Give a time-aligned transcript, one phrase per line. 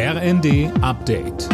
[0.00, 1.48] RND Update.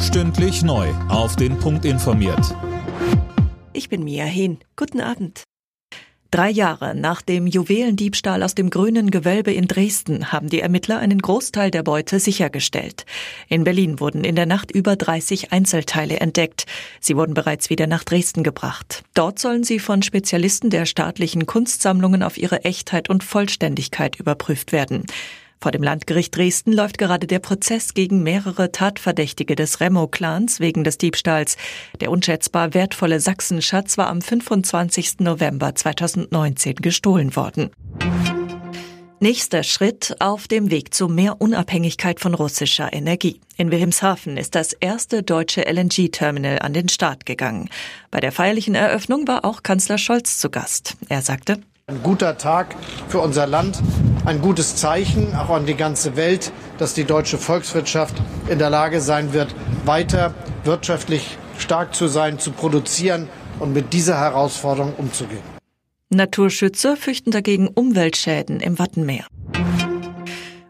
[0.00, 0.88] Stündlich neu.
[1.10, 2.56] Auf den Punkt informiert.
[3.74, 4.60] Ich bin Mia Hehn.
[4.76, 5.44] Guten Abend.
[6.30, 11.18] Drei Jahre nach dem Juwelendiebstahl aus dem grünen Gewölbe in Dresden haben die Ermittler einen
[11.18, 13.04] Großteil der Beute sichergestellt.
[13.48, 16.64] In Berlin wurden in der Nacht über 30 Einzelteile entdeckt.
[17.00, 19.02] Sie wurden bereits wieder nach Dresden gebracht.
[19.12, 25.04] Dort sollen sie von Spezialisten der staatlichen Kunstsammlungen auf ihre Echtheit und Vollständigkeit überprüft werden.
[25.62, 30.96] Vor dem Landgericht Dresden läuft gerade der Prozess gegen mehrere Tatverdächtige des Remo-Clans wegen des
[30.96, 31.58] Diebstahls.
[32.00, 35.20] Der unschätzbar wertvolle Sachsenschatz war am 25.
[35.20, 37.70] November 2019 gestohlen worden.
[39.22, 43.38] Nächster Schritt auf dem Weg zu mehr Unabhängigkeit von russischer Energie.
[43.58, 47.68] In Wilhelmshaven ist das erste deutsche LNG-Terminal an den Start gegangen.
[48.10, 50.96] Bei der feierlichen Eröffnung war auch Kanzler Scholz zu Gast.
[51.10, 52.76] Er sagte, ein guter Tag
[53.08, 53.82] für unser Land,
[54.24, 58.14] ein gutes Zeichen auch an die ganze Welt, dass die deutsche Volkswirtschaft
[58.48, 64.18] in der Lage sein wird, weiter wirtschaftlich stark zu sein, zu produzieren und mit dieser
[64.18, 65.42] Herausforderung umzugehen.
[66.10, 69.26] Naturschützer fürchten dagegen Umweltschäden im Wattenmeer.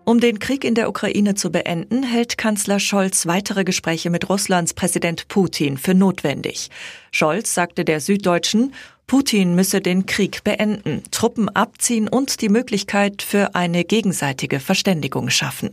[0.05, 4.75] Um den Krieg in der Ukraine zu beenden, hält Kanzler Scholz weitere Gespräche mit Russlands
[4.75, 6.69] Präsident Putin für notwendig.
[7.13, 8.73] Scholz sagte der Süddeutschen,
[9.11, 15.71] Putin müsse den Krieg beenden, Truppen abziehen und die Möglichkeit für eine gegenseitige Verständigung schaffen.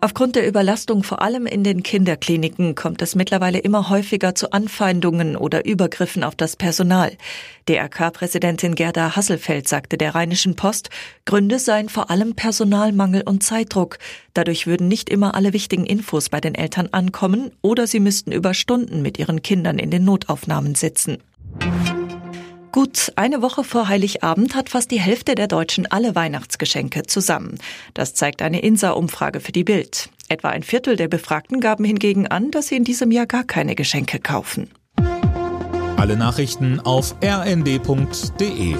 [0.00, 5.36] Aufgrund der Überlastung vor allem in den Kinderkliniken kommt es mittlerweile immer häufiger zu Anfeindungen
[5.36, 7.10] oder Übergriffen auf das Personal.
[7.68, 10.90] DRK-Präsidentin Gerda Hasselfeld sagte der Rheinischen Post,
[11.24, 13.98] Gründe seien vor allem Personalmangel und Zeitdruck.
[14.32, 18.54] Dadurch würden nicht immer alle wichtigen Infos bei den Eltern ankommen oder sie müssten über
[18.54, 21.18] Stunden mit ihren Kindern in den Notaufnahmen sitzen.
[22.74, 27.58] Gut eine Woche vor Heiligabend hat fast die Hälfte der Deutschen alle Weihnachtsgeschenke zusammen.
[27.94, 30.08] Das zeigt eine INSA-Umfrage für die Bild.
[30.28, 33.76] Etwa ein Viertel der Befragten gaben hingegen an, dass sie in diesem Jahr gar keine
[33.76, 34.72] Geschenke kaufen.
[35.96, 38.74] Alle Nachrichten auf rnd.de